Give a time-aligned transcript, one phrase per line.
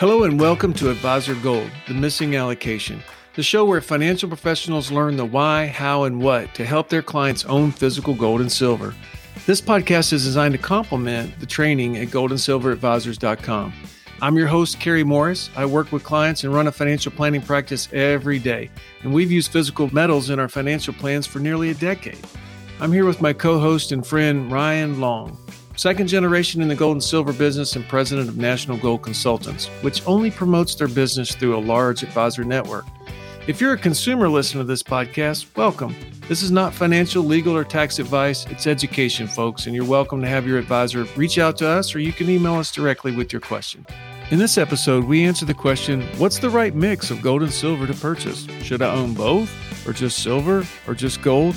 [0.00, 3.02] Hello and welcome to Advisor Gold, the missing allocation,
[3.34, 7.44] the show where financial professionals learn the why, how, and what to help their clients
[7.44, 8.94] own physical gold and silver.
[9.44, 13.74] This podcast is designed to complement the training at goldandsilveradvisors.com.
[14.22, 15.50] I'm your host, Kerry Morris.
[15.54, 18.70] I work with clients and run a financial planning practice every day,
[19.02, 22.26] and we've used physical metals in our financial plans for nearly a decade.
[22.80, 25.36] I'm here with my co host and friend, Ryan Long
[25.80, 30.06] second generation in the gold and silver business and president of National Gold Consultants, which
[30.06, 32.84] only promotes their business through a large advisor network.
[33.46, 35.96] If you're a consumer listener to this podcast, welcome.
[36.28, 38.44] This is not financial, legal, or tax advice.
[38.48, 41.98] It's education, folks, and you're welcome to have your advisor reach out to us or
[41.98, 43.86] you can email us directly with your question.
[44.30, 47.86] In this episode, we answer the question What's the right mix of gold and silver
[47.86, 48.46] to purchase?
[48.62, 49.50] Should I own both,
[49.88, 51.56] or just silver, or just gold?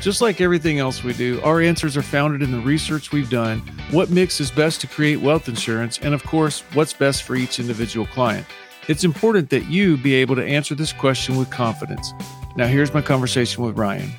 [0.00, 3.58] Just like everything else we do, our answers are founded in the research we've done,
[3.90, 7.60] what mix is best to create wealth insurance, and of course, what's best for each
[7.60, 8.46] individual client.
[8.88, 12.14] It's important that you be able to answer this question with confidence.
[12.56, 14.10] Now, here's my conversation with Ryan.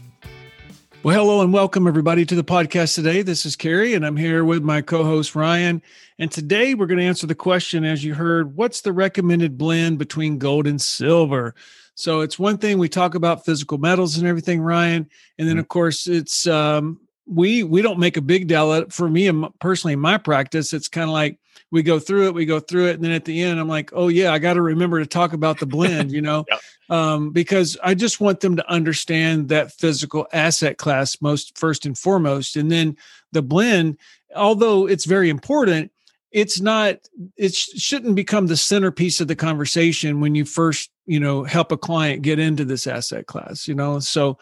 [1.02, 3.24] Well, hello and welcome everybody to the podcast today.
[3.24, 5.82] This is Kerry, and I'm here with my co host Ryan.
[6.20, 9.98] And today we're going to answer the question, as you heard, what's the recommended blend
[9.98, 11.56] between gold and silver?
[11.96, 15.60] So it's one thing we talk about physical metals and everything, Ryan, and then mm-hmm.
[15.60, 20.00] of course it's um, we we don't make a big deal for me personally in
[20.00, 20.74] my practice.
[20.74, 21.38] It's kind of like
[21.72, 23.92] we go through it, we go through it, and then at the end, I'm like,
[23.94, 26.60] oh yeah, I got to remember to talk about the blend, you know, yep.
[26.90, 31.98] um, because I just want them to understand that physical asset class most first and
[31.98, 32.98] foremost, and then
[33.32, 33.98] the blend,
[34.36, 35.92] although it's very important
[36.32, 36.98] it's not
[37.38, 41.78] it shouldn't become the centerpiece of the conversation when you first you know help a
[41.78, 44.00] client get into this asset class you know?
[44.00, 44.38] So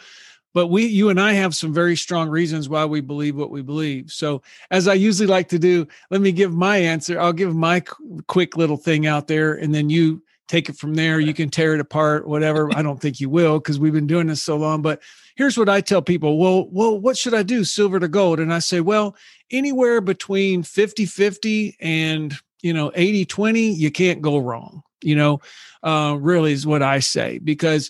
[0.54, 3.62] but we you and i have some very strong reasons why we believe what we
[3.62, 4.12] believe.
[4.12, 7.20] So as i usually like to do let me give my answer.
[7.20, 7.84] I'll give my
[8.28, 11.20] quick little thing out there and then you take it from there.
[11.20, 12.70] You can tear it apart whatever.
[12.76, 15.02] I don't think you will because we've been doing this so long but
[15.36, 16.38] here's what i tell people.
[16.38, 18.42] Well well what should i do silver to gold?
[18.42, 19.16] And i say well
[19.52, 25.40] anywhere between 50 50 and you know 80 20 you can't go wrong you know
[25.84, 27.90] uh, really is what i say because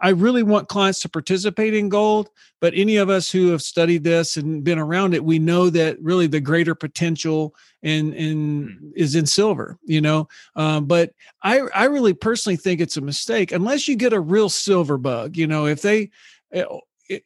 [0.00, 4.04] i really want clients to participate in gold but any of us who have studied
[4.04, 8.90] this and been around it we know that really the greater potential in in hmm.
[8.94, 13.52] is in silver you know um, but i i really personally think it's a mistake
[13.52, 16.10] unless you get a real silver bug you know if they
[16.52, 16.64] eh,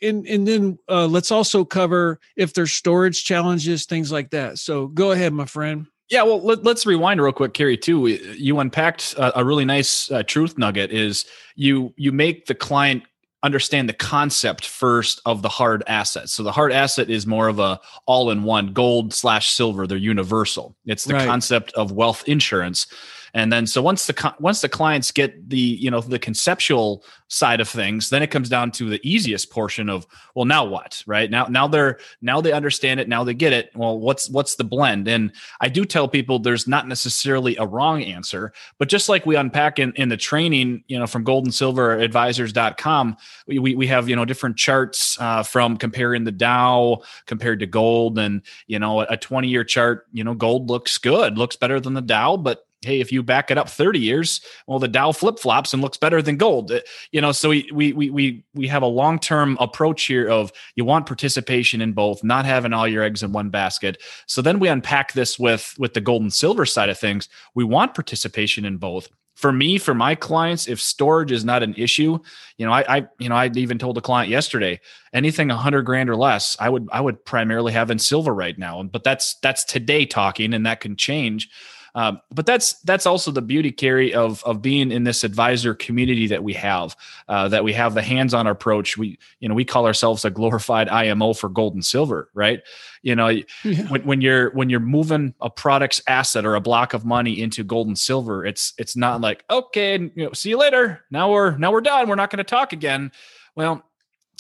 [0.01, 4.59] and and then uh, let's also cover if there's storage challenges, things like that.
[4.59, 5.87] So go ahead, my friend.
[6.13, 7.79] Yeah, well, let, us rewind real quick, Kerry.
[7.79, 10.93] Too, you unpacked a, a really nice uh, truth nugget.
[10.93, 11.25] Is
[11.57, 13.05] you you make the client
[13.43, 16.29] understand the concept first of the hard asset.
[16.29, 19.87] So the hard asset is more of a all-in-one gold slash silver.
[19.87, 20.77] They're universal.
[20.85, 21.27] It's the right.
[21.27, 22.87] concept of wealth insurance
[23.35, 27.61] and then so once the once the clients get the you know the conceptual side
[27.61, 31.31] of things then it comes down to the easiest portion of well now what right?
[31.31, 33.71] Now now they're now they understand it now they get it.
[33.75, 35.09] Well what's what's the blend?
[35.09, 39.37] And i do tell people there's not necessarily a wrong answer but just like we
[39.37, 43.17] unpack in, in the training you know from gold and silver advisors.com
[43.47, 47.67] we, we, we have you know different charts uh, from comparing the dow compared to
[47.67, 48.19] gold.
[48.19, 51.95] And you know a 20 year chart you know gold looks good looks better than
[51.95, 55.39] the dow but hey, if you back it up 30 years, well, the Dow flip
[55.39, 56.73] flops and looks better than gold.
[56.73, 56.81] Uh,
[57.13, 60.53] you know, so we we we we we have a long term approach here of
[60.75, 64.03] you want participation in both, not having all your eggs in one basket.
[64.27, 67.29] So then we unpack this with with the gold and silver side of things.
[67.55, 69.09] We want participation in both.
[69.35, 72.19] For me, for my clients, if storage is not an issue,
[72.59, 74.79] you know, I, I you know, I even told a client yesterday,
[75.15, 78.59] anything a hundred grand or less, I would I would primarily have in silver right
[78.59, 78.83] now.
[78.83, 81.49] But that's that's today talking, and that can change.
[81.95, 86.27] Um, but that's that's also the beauty, Kerry, of of being in this advisor community
[86.29, 86.97] that we have.
[87.29, 88.97] Uh, that we have the hands-on approach.
[88.97, 92.63] We you know we call ourselves a glorified IMO for gold and silver, right?
[93.03, 93.45] You know, yeah.
[93.89, 97.63] when, when you're when you're moving a product's asset or a block of money into
[97.63, 101.05] gold and silver, it's it's not like okay, you know, see you later.
[101.11, 102.09] Now we're now we're done.
[102.09, 103.13] We're not going to talk again.
[103.55, 103.85] Well,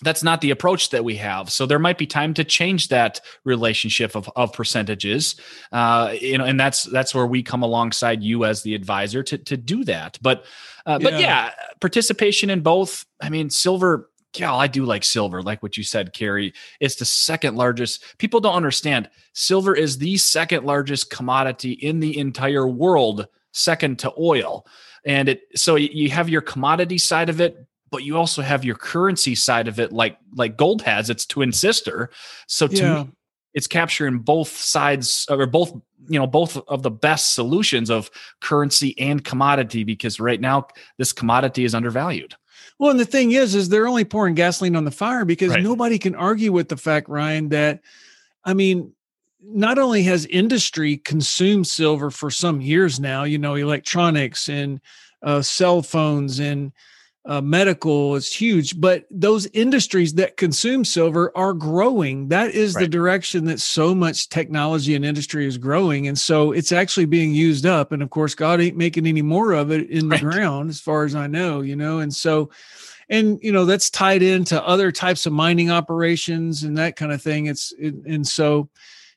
[0.02, 1.50] that's not the approach that we have.
[1.50, 5.37] So there might be time to change that relationship of, of percentages.
[5.70, 9.38] Uh, you know, and that's that's where we come alongside you as the advisor to
[9.38, 10.19] to do that.
[10.20, 10.44] But
[10.87, 11.10] uh, yeah.
[11.10, 11.50] but yeah,
[11.81, 13.04] participation in both.
[13.20, 14.08] I mean, silver.
[14.34, 16.55] Yeah, I do like silver, like what you said, Kerry.
[16.81, 18.16] It's the second largest.
[18.16, 19.10] People don't understand.
[19.34, 24.66] Silver is the second largest commodity in the entire world, second to oil.
[25.05, 28.75] And it so you have your commodity side of it, but you also have your
[28.75, 32.11] currency side of it like like gold has its twin sister
[32.49, 33.03] so to yeah.
[33.05, 33.11] me
[33.55, 35.73] it's capturing both sides or both
[36.09, 38.11] you know both of the best solutions of
[38.41, 40.67] currency and commodity because right now
[40.99, 42.35] this commodity is undervalued
[42.81, 45.62] well and the thing is is they're only pouring gasoline on the fire because right.
[45.62, 47.81] nobody can argue with the fact ryan that
[48.44, 48.93] i mean
[49.44, 54.81] not only has industry consumed silver for some years now you know electronics and
[55.23, 56.73] uh, cell phones and
[57.24, 62.28] uh, medical is huge, but those industries that consume silver are growing.
[62.28, 62.82] That is right.
[62.82, 66.08] the direction that so much technology and industry is growing.
[66.08, 67.92] And so it's actually being used up.
[67.92, 70.22] And of course, God ain't making any more of it in the right.
[70.22, 72.00] ground, as far as I know, you know.
[72.00, 72.50] And so,
[73.08, 77.22] and you know, that's tied into other types of mining operations and that kind of
[77.22, 77.46] thing.
[77.46, 78.69] It's, it, and so,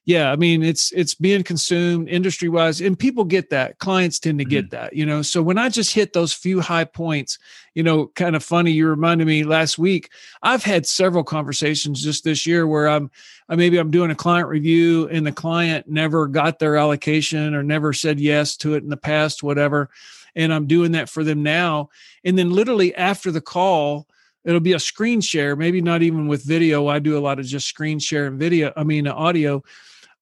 [0.05, 3.77] yeah i mean it's it's being consumed industry wise and people get that.
[3.79, 4.75] Clients tend to get mm-hmm.
[4.75, 5.21] that you know?
[5.21, 7.37] So when i just hit those few high points
[7.73, 10.09] you know kind of funny you reminded me last week
[10.41, 13.11] i've had several conversations just this year where i'm
[13.49, 17.63] uh, maybe i'm doing a client review and the client never got their allocation or
[17.63, 19.89] never said yes to it in the past whatever
[20.35, 21.89] and i'm doing that for them now.
[22.23, 24.07] And then literally after the call
[24.45, 27.45] it'll be a screen share maybe not even with video i do a lot of
[27.45, 29.63] just screen share and video i mean audio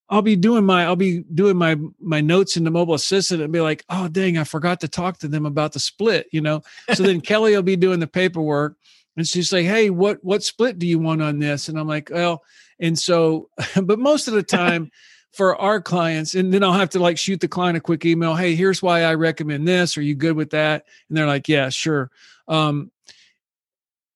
[0.09, 3.51] I'll be doing my I'll be doing my my notes in the mobile assistant and
[3.51, 6.61] be like, oh dang, I forgot to talk to them about the split, you know.
[6.93, 8.75] So then Kelly will be doing the paperwork
[9.15, 11.69] and she's like, hey, what what split do you want on this?
[11.69, 12.43] And I'm like, well,
[12.79, 13.49] and so,
[13.81, 14.91] but most of the time
[15.31, 18.35] for our clients, and then I'll have to like shoot the client a quick email,
[18.35, 19.97] hey, here's why I recommend this.
[19.97, 20.85] Are you good with that?
[21.09, 22.11] And they're like, yeah, sure.
[22.47, 22.91] Um,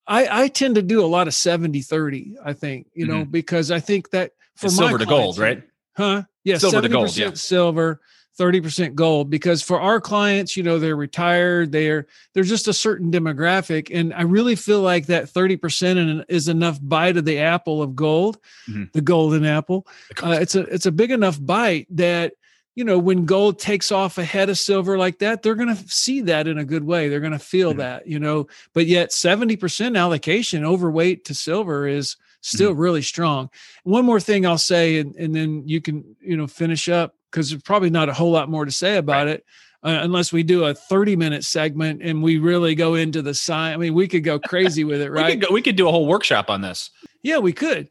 [0.08, 3.32] I, I tend to do a lot of 70 30, I think, you know, mm-hmm.
[3.32, 5.64] because I think that for silver to gold, right?
[5.96, 6.24] Huh?
[6.44, 7.16] Yeah, silver to gold.
[7.16, 8.00] Yeah, silver.
[8.40, 13.12] 30% gold because for our clients you know they're retired they're they're just a certain
[13.12, 17.82] demographic and i really feel like that 30% and is enough bite of the apple
[17.82, 18.38] of gold
[18.70, 18.84] mm-hmm.
[18.94, 19.88] the golden apple
[20.22, 22.34] uh, it's a it's a big enough bite that
[22.78, 26.22] you know when gold takes off ahead of silver like that they're going to see
[26.22, 27.80] that in a good way they're going to feel mm-hmm.
[27.80, 32.80] that you know but yet 70% allocation overweight to silver is still mm-hmm.
[32.80, 33.50] really strong.
[33.84, 37.50] One more thing I'll say, and, and then you can you know finish up because
[37.50, 39.36] there's probably not a whole lot more to say about right.
[39.36, 39.46] it.
[39.84, 43.76] Uh, unless we do a 30 minute segment and we really go into the science.
[43.76, 45.28] I mean, we could go crazy with it, right?
[45.28, 46.90] we, could go, we could do a whole workshop on this.
[47.22, 47.88] Yeah, we could.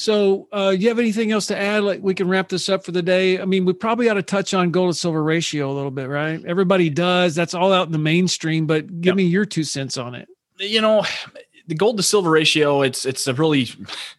[0.00, 1.84] So, uh, you have anything else to add?
[1.84, 3.38] Like, we can wrap this up for the day.
[3.38, 6.08] I mean, we probably ought to touch on gold to silver ratio a little bit,
[6.08, 6.42] right?
[6.46, 7.34] Everybody does.
[7.34, 9.16] That's all out in the mainstream, but give yep.
[9.16, 10.26] me your two cents on it.
[10.56, 11.04] You know,
[11.66, 13.68] the gold to silver ratio it's it's a really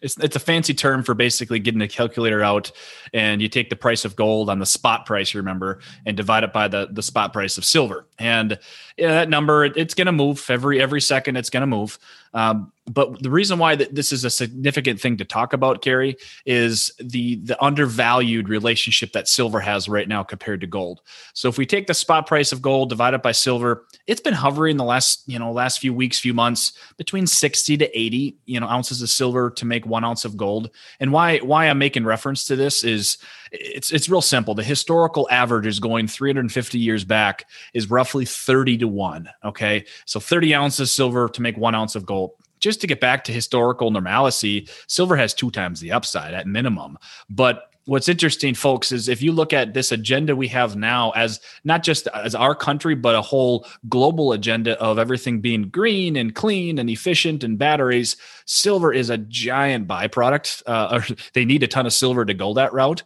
[0.00, 2.72] it's it's a fancy term for basically getting a calculator out
[3.12, 6.44] and you take the price of gold on the spot price you remember and divide
[6.44, 8.58] it by the the spot price of silver and
[8.96, 11.98] yeah, that number it, it's going to move every every second it's going to move
[12.32, 16.16] um, but the reason why that this is a significant thing to talk about, Kerry,
[16.44, 21.00] is the the undervalued relationship that silver has right now compared to gold.
[21.32, 24.78] So if we take the spot price of gold divided by silver, it's been hovering
[24.78, 28.66] the last you know last few weeks, few months between sixty to eighty you know
[28.66, 30.70] ounces of silver to make one ounce of gold.
[30.98, 33.18] And why why I'm making reference to this is
[33.52, 34.54] it's it's real simple.
[34.54, 39.28] The historical average is going 350 years back is roughly 30 to one.
[39.44, 43.00] Okay, so 30 ounces of silver to make one ounce of gold just to get
[43.00, 46.96] back to historical normalcy, silver has two times the upside at minimum.
[47.28, 51.40] But what's interesting folks is if you look at this agenda we have now as
[51.64, 56.34] not just as our country but a whole global agenda of everything being green and
[56.34, 61.00] clean and efficient and batteries silver is a giant byproduct uh,
[61.34, 63.02] they need a ton of silver to go that route.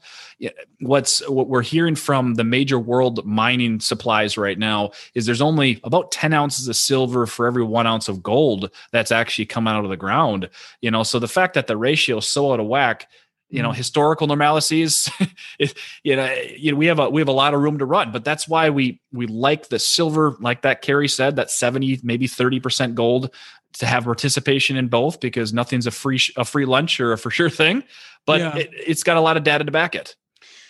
[0.80, 5.80] What's what we're hearing from the major world mining supplies right now is there's only
[5.84, 9.84] about 10 ounces of silver for every one ounce of gold that's actually come out
[9.84, 10.50] of the ground.
[10.80, 13.08] You know so the fact that the ratio is so out of whack
[13.48, 13.76] you know mm-hmm.
[13.76, 15.10] historical normalities
[16.02, 18.12] you know you know we have a we have a lot of room to run
[18.12, 22.26] but that's why we we like the silver like that Kerry said that 70 maybe
[22.26, 23.30] 30% gold
[23.74, 27.30] to have participation in both because nothing's a free a free lunch or a for
[27.30, 27.84] sure thing
[28.24, 28.56] but yeah.
[28.56, 30.16] it, it's got a lot of data to back it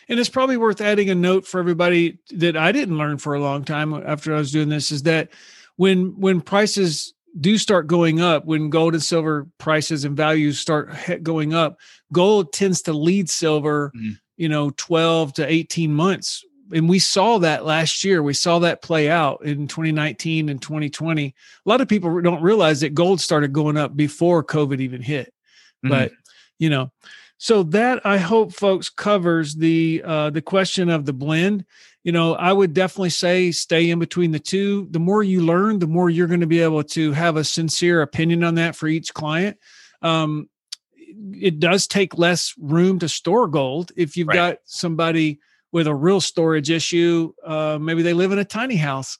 [0.08, 3.40] and it's probably worth adding a note for everybody that I didn't learn for a
[3.40, 5.30] long time after I was doing this is that
[5.76, 10.90] when when prices do start going up, when gold and silver prices and values start
[11.22, 11.78] going up,
[12.12, 14.12] gold tends to lead silver, mm-hmm.
[14.36, 16.44] you know, 12 to 18 months.
[16.72, 18.22] And we saw that last year.
[18.22, 21.26] We saw that play out in 2019 and 2020.
[21.26, 25.32] A lot of people don't realize that gold started going up before COVID even hit.
[25.84, 25.88] Mm-hmm.
[25.90, 26.12] But,
[26.58, 26.90] you know,
[27.38, 31.64] so that I hope folks covers the uh the question of the blend
[32.06, 34.86] you know, I would definitely say stay in between the two.
[34.92, 38.00] The more you learn, the more you're going to be able to have a sincere
[38.00, 39.58] opinion on that for each client.
[40.02, 40.48] Um,
[41.32, 44.36] it does take less room to store gold if you've Right.
[44.36, 45.40] got somebody
[45.72, 47.32] with a real storage issue.
[47.44, 49.18] Uh, maybe they live in a tiny house,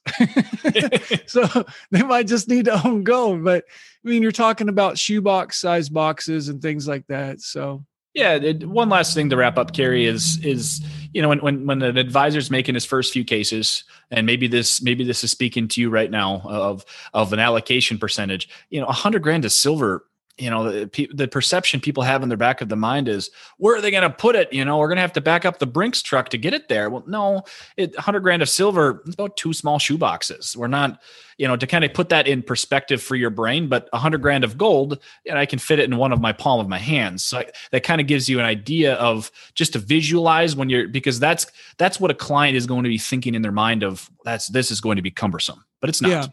[1.27, 1.45] so
[1.91, 3.43] they might just need to own gold.
[3.43, 3.65] But
[4.05, 7.41] I mean, you're talking about shoebox size boxes and things like that.
[7.41, 7.83] So
[8.17, 10.81] Yeah, one last thing to wrap up, Kerry is is
[11.13, 14.81] you know when when when an advisor's making his first few cases, and maybe this
[14.81, 16.83] maybe this is speaking to you right now of
[17.13, 18.49] of an allocation percentage.
[18.71, 20.03] You know, a hundred grand to silver.
[20.37, 23.75] You know, the, the perception people have in their back of the mind is where
[23.75, 24.51] are they going to put it?
[24.53, 26.67] You know, we're going to have to back up the Brinks truck to get it
[26.67, 26.89] there.
[26.89, 27.43] Well, no,
[27.75, 30.55] it hundred grand of silver, it's about two small shoe boxes.
[30.55, 31.01] We're not,
[31.37, 33.67] you know, to kind of put that in perspective for your brain.
[33.67, 36.33] But a hundred grand of gold, and I can fit it in one of my
[36.33, 37.25] palm of my hands.
[37.25, 40.87] So I, that kind of gives you an idea of just to visualize when you're
[40.87, 44.09] because that's that's what a client is going to be thinking in their mind of
[44.23, 46.09] that's this is going to be cumbersome, but it's not.
[46.11, 46.27] Yeah.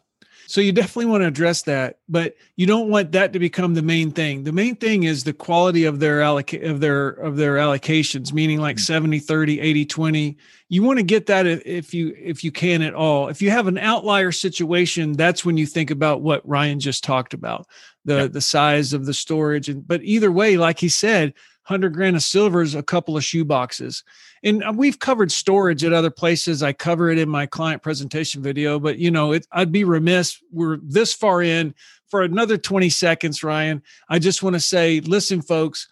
[0.46, 3.82] So you definitely want to address that, but you don't want that to become the
[3.82, 4.44] main thing.
[4.44, 8.60] The main thing is the quality of their alloc- of their of their allocations, meaning
[8.60, 8.80] like Mhm.
[8.80, 10.36] 70 30, 80 20.
[10.68, 13.28] You want to get that if- you if you can at all.
[13.28, 17.34] If you have an outlier situation, that's when you think about what Ryan just talked
[17.34, 17.66] about,
[18.04, 21.32] the the size of the storage and but either way, like he said,
[21.66, 24.04] 100 grand of silver is a couple of shoe boxes
[24.42, 26.62] and uh, we've covered storage at other places.
[26.62, 30.40] I cover it in my client presentation video but you know it, i'd be remiss
[30.50, 31.74] we're this far in
[32.08, 33.82] for another 20 seconds ryan.
[34.08, 35.88] I just want to say listen folks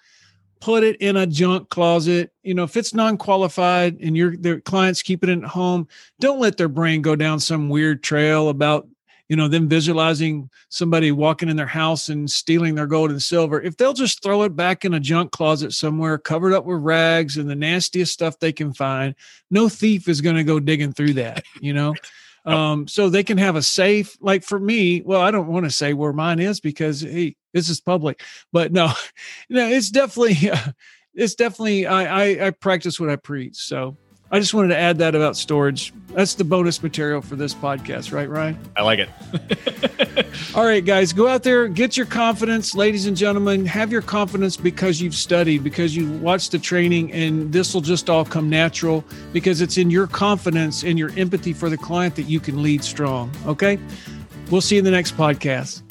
[0.60, 2.30] put it in a junk closet.
[2.42, 5.88] You know if it's non-qualified and your their clients keep it at home
[6.20, 8.86] don't let their brain go down some weird trail about
[9.32, 13.62] you know them visualizing somebody walking in their house and stealing their gold and silver
[13.62, 17.38] if they'll just throw it back in a junk closet somewhere covered up with rags
[17.38, 19.14] and the nastiest stuff they can find
[19.50, 21.94] no thief is going to go digging through that you know?
[22.44, 25.70] Um so they can have a safe like for me well i don't want to
[25.70, 28.20] say where mine is because hey this is public
[28.52, 28.92] but no
[29.48, 30.50] no it's definitely
[31.14, 33.96] it's definitely i i, I practice what i preach so
[34.32, 38.12] i just wanted to add that about storage that's the bonus material for this podcast
[38.12, 40.26] right ryan I like it.
[40.54, 43.66] all right, guys, go out there, get your confidence, ladies and gentlemen.
[43.66, 48.08] Have your confidence because you've studied, because you watched the training, and this will just
[48.08, 52.24] all come natural because it's in your confidence and your empathy for the client that
[52.24, 53.30] you can lead strong.
[53.46, 53.78] Okay.
[54.50, 55.82] We'll see you in the next podcast.